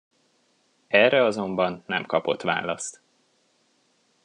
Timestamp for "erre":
0.87-1.23